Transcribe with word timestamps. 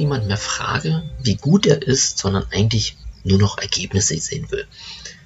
niemand 0.00 0.26
mehr 0.26 0.38
frage, 0.38 1.02
wie 1.22 1.36
gut 1.36 1.66
er 1.66 1.82
ist, 1.82 2.16
sondern 2.16 2.46
eigentlich 2.52 2.96
nur 3.22 3.38
noch 3.38 3.58
Ergebnisse 3.58 4.18
sehen 4.18 4.50
will. 4.50 4.66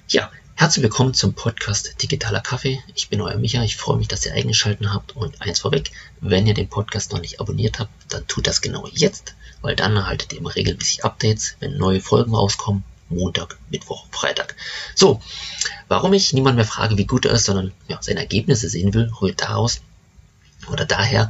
Ja, 0.09 0.29
herzlich 0.55 0.83
willkommen 0.83 1.13
zum 1.13 1.33
Podcast 1.33 2.03
Digitaler 2.03 2.41
Kaffee. 2.41 2.83
Ich 2.93 3.07
bin 3.07 3.21
euer 3.21 3.37
Micha. 3.37 3.63
Ich 3.63 3.77
freue 3.77 3.95
mich, 3.95 4.09
dass 4.09 4.25
ihr 4.25 4.33
eingeschaltet 4.33 4.89
habt. 4.89 5.15
Und 5.15 5.41
eins 5.41 5.61
vorweg, 5.61 5.91
wenn 6.19 6.45
ihr 6.45 6.53
den 6.53 6.67
Podcast 6.67 7.13
noch 7.13 7.21
nicht 7.21 7.39
abonniert 7.39 7.79
habt, 7.79 7.89
dann 8.09 8.27
tut 8.27 8.47
das 8.47 8.59
genau 8.59 8.85
jetzt, 8.91 9.35
weil 9.61 9.77
dann 9.77 9.95
erhaltet 9.95 10.33
ihr 10.33 10.39
immer 10.39 10.53
regelmäßig 10.53 11.05
Updates, 11.05 11.55
wenn 11.61 11.77
neue 11.77 12.01
Folgen 12.01 12.35
rauskommen. 12.35 12.83
Montag, 13.07 13.57
Mittwoch, 13.69 14.07
Freitag. 14.11 14.57
So, 14.93 15.21
warum 15.87 16.11
ich 16.11 16.33
niemand 16.33 16.57
mehr 16.57 16.65
frage, 16.65 16.97
wie 16.97 17.05
gut 17.05 17.25
er 17.25 17.31
ist, 17.31 17.45
sondern 17.45 17.71
ja, 17.87 17.99
seine 18.01 18.19
Ergebnisse 18.19 18.67
sehen 18.67 18.93
will, 18.93 19.09
holt 19.21 19.41
daraus 19.41 19.79
oder 20.69 20.85
daher, 20.85 21.29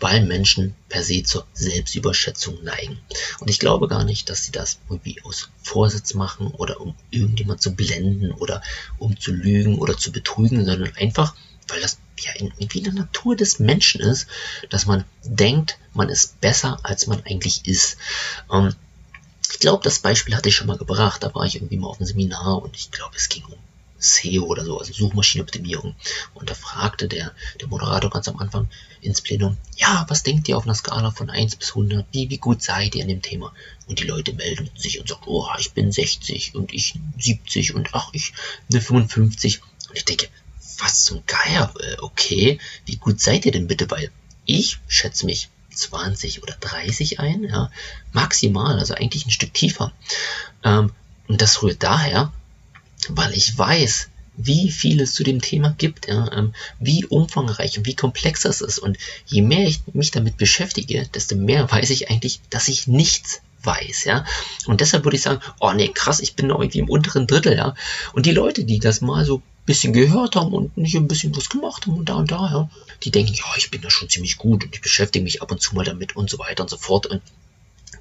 weil 0.00 0.24
Menschen 0.24 0.74
per 0.88 1.02
se 1.04 1.22
zur 1.22 1.46
Selbstüberschätzung 1.52 2.62
neigen. 2.64 2.98
Und 3.38 3.48
ich 3.48 3.60
glaube 3.60 3.86
gar 3.86 4.04
nicht, 4.04 4.28
dass 4.28 4.44
sie 4.44 4.52
das 4.52 4.78
irgendwie 4.88 5.22
aus 5.22 5.50
Vorsitz 5.62 6.14
machen 6.14 6.48
oder 6.48 6.80
um 6.80 6.94
irgendjemand 7.10 7.62
zu 7.62 7.74
blenden 7.74 8.32
oder 8.32 8.62
um 8.98 9.18
zu 9.18 9.32
lügen 9.32 9.78
oder 9.78 9.96
zu 9.96 10.10
betrügen, 10.10 10.64
sondern 10.64 10.94
einfach, 10.96 11.34
weil 11.68 11.80
das 11.80 11.98
ja 12.18 12.32
irgendwie 12.36 12.78
in 12.78 12.84
der 12.84 12.92
Natur 12.94 13.36
des 13.36 13.58
Menschen 13.58 14.00
ist, 14.00 14.26
dass 14.70 14.86
man 14.86 15.04
denkt, 15.24 15.78
man 15.94 16.08
ist 16.08 16.40
besser, 16.40 16.78
als 16.82 17.06
man 17.06 17.22
eigentlich 17.24 17.66
ist. 17.66 17.96
Ähm, 18.52 18.74
ich 19.50 19.58
glaube, 19.58 19.84
das 19.84 20.00
Beispiel 20.00 20.34
hatte 20.34 20.48
ich 20.48 20.56
schon 20.56 20.66
mal 20.66 20.78
gebracht. 20.78 21.22
Da 21.22 21.34
war 21.34 21.44
ich 21.44 21.56
irgendwie 21.56 21.76
mal 21.76 21.88
auf 21.88 21.98
einem 21.98 22.06
Seminar 22.06 22.62
und 22.62 22.74
ich 22.74 22.90
glaube, 22.90 23.14
es 23.16 23.28
ging 23.28 23.44
um 23.44 23.58
SEO 24.02 24.44
oder 24.44 24.64
so, 24.64 24.78
also 24.78 24.92
Suchmaschinenoptimierung. 24.92 25.94
Und 26.34 26.50
da 26.50 26.54
fragte 26.54 27.08
der, 27.08 27.32
der 27.60 27.68
Moderator 27.68 28.10
ganz 28.10 28.28
am 28.28 28.38
Anfang 28.38 28.68
ins 29.00 29.20
Plenum, 29.20 29.56
ja, 29.76 30.04
was 30.08 30.22
denkt 30.22 30.48
ihr 30.48 30.56
auf 30.56 30.64
einer 30.64 30.74
Skala 30.74 31.10
von 31.10 31.30
1 31.30 31.56
bis 31.56 31.70
100? 31.70 32.06
Wie, 32.12 32.30
wie 32.30 32.38
gut 32.38 32.62
seid 32.62 32.94
ihr 32.94 33.02
in 33.02 33.08
dem 33.08 33.22
Thema? 33.22 33.52
Und 33.86 34.00
die 34.00 34.06
Leute 34.06 34.32
melden 34.32 34.70
sich 34.76 35.00
und 35.00 35.08
sagen, 35.08 35.22
oh, 35.26 35.46
ich 35.58 35.72
bin 35.72 35.92
60 35.92 36.54
und 36.54 36.72
ich 36.72 36.94
70 37.18 37.74
und 37.74 37.90
ach, 37.92 38.10
ich 38.12 38.32
eine 38.70 38.80
55. 38.80 39.60
Und 39.88 39.96
ich 39.96 40.04
denke, 40.04 40.28
was 40.78 41.04
zum 41.04 41.22
Geier, 41.26 41.72
äh, 41.80 41.96
okay, 42.00 42.58
wie 42.86 42.96
gut 42.96 43.20
seid 43.20 43.46
ihr 43.46 43.52
denn 43.52 43.66
bitte? 43.68 43.90
Weil 43.90 44.10
ich 44.44 44.78
schätze 44.88 45.26
mich 45.26 45.48
20 45.74 46.42
oder 46.42 46.54
30 46.54 47.20
ein, 47.20 47.44
ja, 47.44 47.70
maximal, 48.12 48.78
also 48.78 48.94
eigentlich 48.94 49.26
ein 49.26 49.30
Stück 49.30 49.54
tiefer. 49.54 49.92
Ähm, 50.64 50.92
und 51.28 51.40
das 51.40 51.62
rührt 51.62 51.82
daher, 51.82 52.32
weil 53.10 53.32
ich 53.34 53.56
weiß, 53.56 54.08
wie 54.36 54.70
viel 54.70 55.00
es 55.00 55.14
zu 55.14 55.24
dem 55.24 55.40
Thema 55.40 55.74
gibt, 55.76 56.08
ja, 56.08 56.30
ähm, 56.32 56.54
wie 56.78 57.04
umfangreich 57.04 57.78
und 57.78 57.86
wie 57.86 57.94
komplex 57.94 58.42
das 58.42 58.60
ist. 58.60 58.78
Und 58.78 58.96
je 59.26 59.42
mehr 59.42 59.66
ich 59.66 59.80
mich 59.92 60.10
damit 60.10 60.36
beschäftige, 60.36 61.06
desto 61.14 61.36
mehr 61.36 61.70
weiß 61.70 61.90
ich 61.90 62.10
eigentlich, 62.10 62.40
dass 62.50 62.68
ich 62.68 62.86
nichts 62.86 63.42
weiß, 63.62 64.04
ja. 64.04 64.24
Und 64.66 64.80
deshalb 64.80 65.04
würde 65.04 65.16
ich 65.16 65.22
sagen, 65.22 65.40
oh 65.60 65.72
nee, 65.72 65.88
krass, 65.88 66.20
ich 66.20 66.34
bin 66.34 66.50
irgendwie 66.50 66.78
im 66.78 66.88
unteren 66.88 67.26
Drittel, 67.26 67.56
ja. 67.56 67.74
Und 68.12 68.26
die 68.26 68.32
Leute, 68.32 68.64
die 68.64 68.78
das 68.78 69.00
mal 69.00 69.24
so 69.24 69.38
ein 69.38 69.42
bisschen 69.66 69.92
gehört 69.92 70.34
haben 70.34 70.52
und 70.52 70.76
nicht 70.76 70.96
ein 70.96 71.08
bisschen 71.08 71.36
was 71.36 71.48
gemacht 71.48 71.86
haben 71.86 71.98
und 71.98 72.08
da 72.08 72.14
und 72.14 72.30
da, 72.30 72.50
ja, 72.50 72.70
die 73.02 73.10
denken, 73.10 73.34
ja, 73.34 73.44
ich 73.56 73.70
bin 73.70 73.82
da 73.82 73.90
schon 73.90 74.08
ziemlich 74.08 74.38
gut 74.38 74.64
und 74.64 74.74
ich 74.74 74.80
beschäftige 74.80 75.22
mich 75.22 75.42
ab 75.42 75.52
und 75.52 75.60
zu 75.60 75.74
mal 75.74 75.84
damit 75.84 76.16
und 76.16 76.30
so 76.30 76.38
weiter 76.38 76.62
und 76.62 76.70
so 76.70 76.78
fort. 76.78 77.06
Und 77.06 77.22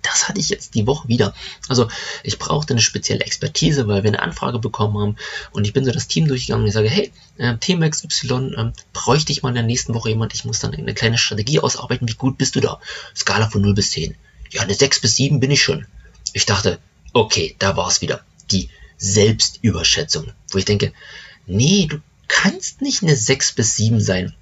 das 0.02 0.28
hatte 0.28 0.40
ich 0.40 0.50
jetzt 0.50 0.76
die 0.76 0.88
Woche 0.88 1.08
wieder. 1.08 1.34
Also 1.68 1.88
ich 2.24 2.40
brauchte 2.40 2.74
eine 2.74 2.82
spezielle 2.82 3.24
Expertise, 3.24 3.88
weil 3.88 4.04
wir 4.04 4.10
eine 4.10 4.22
Anfrage 4.22 4.60
bekommen 4.60 4.98
haben 4.98 5.16
und 5.52 5.66
ich 5.66 5.74
bin 5.74 5.86
so 5.86 5.92
das 5.92 6.08
Team 6.08 6.28
durchgegangen 6.28 6.64
und 6.64 6.68
ich 6.68 6.74
sage, 6.74 6.90
hey, 6.90 7.12
äh, 7.38 7.58
Thema 7.58 7.90
XY, 7.90 8.54
äh, 8.56 8.72
bräuchte 8.94 9.32
ich 9.32 9.44
mal 9.44 9.50
in 9.50 9.56
der 9.56 9.64
nächsten 9.64 9.94
Woche 9.94 10.10
jemand, 10.10 10.34
ich 10.34 10.46
muss 10.46 10.60
dann 10.60 10.74
eine 10.74 10.94
kleine 10.94 11.18
Strategie 11.18 11.60
ausarbeiten, 11.60 12.08
wie 12.08 12.14
gut 12.14 12.38
bist 12.38 12.56
du 12.56 12.60
da? 12.60 12.80
Skala 13.16 13.50
von 13.50 13.62
0 13.62 13.74
bis 13.74 13.92
10. 13.92 14.16
Ja, 14.52 14.62
eine 14.62 14.74
6 14.74 15.02
bis 15.02 15.16
7 15.16 15.40
bin 15.40 15.52
ich 15.52 15.62
schon. 15.62 15.86
Ich 16.34 16.46
dachte, 16.46 16.80
okay, 17.14 17.56
da 17.60 17.78
war 17.78 17.88
es 17.88 18.02
wieder. 18.02 18.24
Die 18.52 18.70
Selbstüberschätzung. 18.98 20.32
Wo 20.52 20.58
ich 20.58 20.66
denke, 20.66 20.94
nee, 21.45 21.88
du 21.88 22.02
kannst 22.28 22.82
nicht 22.82 23.04
eine 23.04 23.16
6 23.16 23.54
bis 23.54 23.76
7 23.76 24.00
sein. 24.00 24.36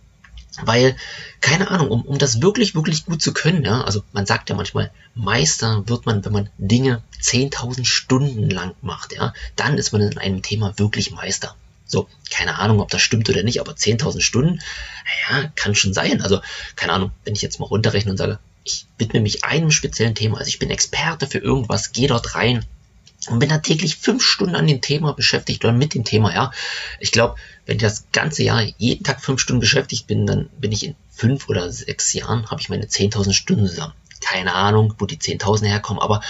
Weil, 0.61 0.95
keine 1.41 1.69
Ahnung, 1.69 1.89
um, 1.89 2.01
um 2.01 2.17
das 2.17 2.41
wirklich, 2.41 2.75
wirklich 2.75 3.05
gut 3.05 3.21
zu 3.21 3.33
können, 3.33 3.63
ja, 3.63 3.81
also 3.81 4.03
man 4.11 4.25
sagt 4.25 4.49
ja 4.49 4.55
manchmal, 4.55 4.91
Meister 5.13 5.87
wird 5.87 6.05
man, 6.05 6.25
wenn 6.25 6.33
man 6.33 6.49
Dinge 6.57 7.03
10.000 7.21 7.85
Stunden 7.85 8.49
lang 8.49 8.73
macht, 8.81 9.13
ja, 9.13 9.33
dann 9.55 9.77
ist 9.77 9.91
man 9.91 10.01
in 10.01 10.17
einem 10.17 10.41
Thema 10.41 10.77
wirklich 10.77 11.11
Meister. 11.11 11.55
So, 11.85 12.07
keine 12.29 12.59
Ahnung, 12.59 12.81
ob 12.81 12.89
das 12.89 13.01
stimmt 13.01 13.29
oder 13.29 13.43
nicht, 13.43 13.59
aber 13.59 13.73
10.000 13.73 14.21
Stunden, 14.21 14.59
naja, 15.29 15.51
kann 15.55 15.75
schon 15.75 15.93
sein. 15.93 16.21
Also, 16.21 16.41
keine 16.75 16.93
Ahnung, 16.93 17.11
wenn 17.23 17.35
ich 17.35 17.41
jetzt 17.41 17.59
mal 17.59 17.65
runterrechne 17.65 18.11
und 18.11 18.17
sage, 18.17 18.39
ich 18.63 18.85
widme 18.97 19.21
mich 19.21 19.43
einem 19.43 19.71
speziellen 19.71 20.15
Thema, 20.15 20.37
also 20.37 20.49
ich 20.49 20.59
bin 20.59 20.69
Experte 20.69 21.25
für 21.25 21.39
irgendwas, 21.39 21.91
gehe 21.91 22.07
dort 22.07 22.35
rein, 22.35 22.65
und 23.29 23.39
bin 23.39 23.49
da 23.49 23.59
täglich 23.59 23.95
fünf 23.95 24.23
Stunden 24.23 24.55
an 24.55 24.67
dem 24.67 24.81
Thema 24.81 25.13
beschäftigt 25.13 25.63
oder 25.63 25.73
mit 25.73 25.93
dem 25.93 26.03
Thema, 26.03 26.33
ja. 26.33 26.51
Ich 26.99 27.11
glaube, 27.11 27.35
wenn 27.65 27.77
ich 27.77 27.81
das 27.81 28.05
ganze 28.11 28.43
Jahr 28.43 28.63
jeden 28.77 29.03
Tag 29.03 29.21
fünf 29.21 29.39
Stunden 29.39 29.59
beschäftigt 29.59 30.07
bin, 30.07 30.25
dann 30.25 30.49
bin 30.59 30.71
ich 30.71 30.83
in 30.83 30.95
fünf 31.09 31.49
oder 31.49 31.71
sechs 31.71 32.13
Jahren, 32.13 32.49
habe 32.49 32.61
ich 32.61 32.69
meine 32.69 32.85
10.000 32.85 33.33
Stunden 33.33 33.67
zusammen. 33.67 33.93
Keine 34.21 34.53
Ahnung, 34.53 34.95
wo 34.97 35.05
die 35.05 35.17
10.000 35.17 35.65
herkommen, 35.67 36.01
aber 36.01 36.21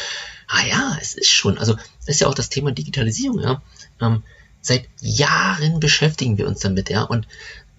ah 0.47 0.65
ja, 0.67 0.97
es 1.01 1.13
ist 1.15 1.29
schon, 1.29 1.57
also 1.57 1.75
das 1.75 2.15
ist 2.15 2.21
ja 2.21 2.27
auch 2.27 2.35
das 2.35 2.49
Thema 2.49 2.71
Digitalisierung, 2.71 3.39
ja. 3.39 3.61
Ähm, 4.01 4.23
seit 4.61 4.85
Jahren 4.99 5.79
beschäftigen 5.79 6.37
wir 6.37 6.47
uns 6.47 6.59
damit, 6.59 6.89
ja. 6.89 7.03
Und 7.03 7.27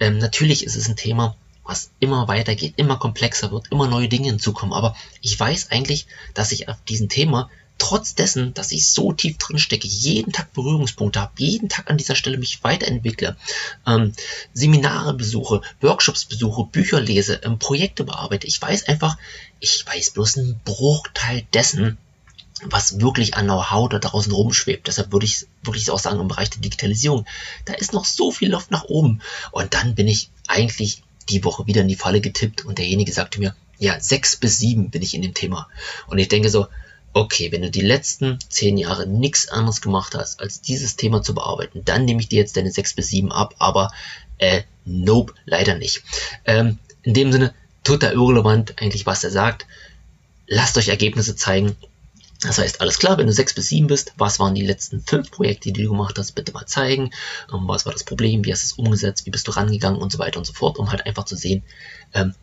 ähm, 0.01 0.19
natürlich 0.19 0.65
ist 0.65 0.77
es 0.77 0.89
ein 0.89 0.97
Thema, 0.97 1.37
was 1.65 1.91
immer 2.01 2.27
weitergeht, 2.27 2.75
immer 2.77 2.97
komplexer 2.97 3.53
wird, 3.53 3.71
immer 3.71 3.87
neue 3.87 4.09
Dinge 4.09 4.29
hinzukommen. 4.29 4.73
Aber 4.73 4.97
ich 5.21 5.39
weiß 5.39 5.71
eigentlich, 5.71 6.07
dass 6.35 6.53
ich 6.53 6.69
auf 6.69 6.83
diesem 6.89 7.09
Thema 7.09 7.51
trotz 7.81 8.15
dessen, 8.15 8.55
dass 8.55 8.71
ich 8.71 8.89
so 8.89 9.13
tief 9.13 9.39
drin 9.39 9.59
stecke, 9.59 9.89
jeden 9.89 10.33
Tag 10.33 10.53
Berührungspunkte 10.53 11.21
habe, 11.21 11.33
jeden 11.39 11.69
Tag 11.69 11.91
an 11.91 11.97
dieser 11.97 12.15
Stelle 12.15 12.39
mich 12.39 12.63
weiterentwickle, 12.63 13.37
ähm, 13.87 14.13
Seminare 14.53 15.15
besuche, 15.15 15.63
Workshops 15.81 16.27
besuche, 16.27 16.65
Bücher 16.71 17.01
lese, 17.01 17.41
ähm, 17.43 17.59
Projekte 17.59 18.05
bearbeite. 18.05 18.47
Ich 18.47 18.61
weiß 18.61 18.87
einfach, 18.87 19.17
ich 19.59 19.85
weiß 19.87 20.11
bloß 20.11 20.39
einen 20.39 20.61
Bruchteil 20.65 21.47
dessen, 21.53 21.99
was 22.63 23.01
wirklich 23.01 23.35
an 23.35 23.47
Know-how 23.47 23.89
da 23.89 23.99
draußen 23.99 24.33
rumschwebt. 24.33 24.87
Deshalb 24.87 25.13
würde 25.13 25.27
ich 25.27 25.47
wirklich 25.63 25.91
auch 25.91 25.99
sagen, 25.99 26.21
im 26.21 26.29
Bereich 26.29 26.51
der 26.51 26.61
Digitalisierung, 26.61 27.27
da 27.65 27.73
ist 27.73 27.93
noch 27.93 28.05
so 28.05 28.31
viel 28.31 28.51
Luft 28.51 28.71
nach 28.71 28.85
oben. 28.85 29.23
Und 29.51 29.75
dann 29.75 29.95
bin 29.95 30.07
ich 30.07 30.31
eigentlich 30.47 31.03
die 31.31 31.43
Woche 31.45 31.67
wieder 31.67 31.81
in 31.81 31.89
die 31.89 31.97
Falle 31.97 32.21
getippt 32.21 32.65
und 32.67 32.79
derjenige 32.79 33.13
sagte 33.13 33.41
mir, 33.41 33.55
ja, 33.79 33.99
sechs 33.99 34.37
bis 34.37 34.59
sieben 34.59 34.91
bin 34.91 35.01
ich 35.01 35.15
in 35.15 35.23
dem 35.23 35.33
Thema. 35.33 35.69
Und 36.07 36.19
ich 36.19 36.29
denke 36.29 36.51
so, 36.51 36.67
okay, 37.13 37.51
wenn 37.53 37.63
du 37.63 37.71
die 37.71 37.81
letzten 37.81 38.39
zehn 38.49 38.77
Jahre 38.77 39.07
nichts 39.07 39.49
anderes 39.49 39.81
gemacht 39.81 40.15
hast, 40.15 40.41
als 40.41 40.61
dieses 40.61 40.97
Thema 40.97 41.23
zu 41.23 41.35
bearbeiten, 41.35 41.83
dann 41.85 42.05
nehme 42.05 42.21
ich 42.21 42.29
dir 42.29 42.39
jetzt 42.39 42.57
deine 42.57 42.71
sechs 42.71 42.95
bis 42.95 43.09
sieben 43.09 43.33
ab, 43.33 43.55
aber 43.59 43.91
äh, 44.39 44.63
nope, 44.85 45.35
leider 45.45 45.77
nicht. 45.77 46.03
Ähm, 46.45 46.79
in 47.03 47.15
dem 47.15 47.33
Sinne, 47.33 47.55
total 47.85 48.13
irrelevant 48.13 48.81
eigentlich, 48.81 49.07
was 49.07 49.25
er 49.25 49.31
sagt. 49.31 49.67
Lasst 50.47 50.77
euch 50.77 50.89
Ergebnisse 50.89 51.37
zeigen. 51.37 51.77
Das 52.43 52.59
heißt, 52.59 52.81
alles 52.81 52.99
klar, 52.99 53.19
wenn 53.19 53.27
du 53.27 53.33
sechs 53.33 53.53
bis 53.53 53.69
sieben 53.69 53.87
bist, 53.87 54.15
was 54.17 54.39
waren 54.39 54.55
die 54.55 54.65
letzten 54.65 55.03
fünf 55.03 55.31
Projekte, 55.31 55.73
die 55.73 55.83
du 55.83 55.91
gemacht 55.91 56.17
hast, 56.19 56.33
bitte 56.33 56.53
mal 56.53 56.67
zeigen. 56.67 57.11
Ähm, 57.53 57.69
was 57.69 57.87
war 57.87 57.93
das 57.93 58.05
Problem, 58.05 58.45
wie 58.45 58.53
hast 58.53 58.63
du 58.63 58.67
es 58.67 58.73
umgesetzt, 58.85 59.27
wie 59.27 59.31
bist 59.31 59.47
du 59.49 59.53
rangegangen 59.53 60.01
und 60.01 60.13
so 60.13 60.19
weiter 60.19 60.39
und 60.39 60.47
so 60.47 60.53
fort, 60.53 60.79
um 60.79 60.91
halt 60.91 61.07
einfach 61.07 61.25
zu 61.25 61.37
sehen, 61.37 61.63
ähm, 62.15 62.35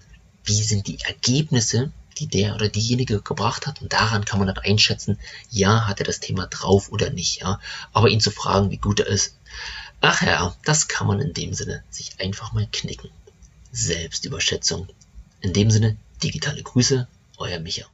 wie 0.44 0.64
sind 0.64 0.88
die 0.88 1.00
Ergebnisse, 1.00 1.92
die 2.20 2.28
der 2.28 2.56
oder 2.56 2.70
diejenige 2.70 3.22
gebracht 3.22 3.68
hat 3.68 3.82
und 3.82 3.94
daran 3.94 4.26
kann 4.26 4.40
man 4.40 4.48
dann 4.48 4.58
einschätzen, 4.58 5.20
ja, 5.50 5.88
hat 5.88 6.00
er 6.00 6.06
das 6.06 6.20
Thema 6.20 6.48
drauf 6.48 6.92
oder 6.92 7.10
nicht, 7.10 7.42
ja. 7.42 7.60
Aber 7.94 8.10
ihn 8.10 8.20
zu 8.20 8.32
fragen, 8.32 8.72
wie 8.72 8.78
gut 8.78 9.00
er 9.00 9.08
ist, 9.08 9.38
ach 10.02 10.22
ja, 10.22 10.56
das 10.66 10.88
kann 10.88 11.08
man 11.08 11.20
in 11.20 11.34
dem 11.34 11.54
Sinne 11.54 11.84
sich 11.90 12.20
einfach 12.20 12.54
mal 12.54 12.68
knicken. 12.72 13.10
Selbstüberschätzung. 13.72 14.88
In 15.42 15.54
dem 15.54 15.70
Sinne, 15.70 15.98
digitale 16.24 16.64
Grüße, 16.64 17.08
euer 17.38 17.60
Micha. 17.60 17.86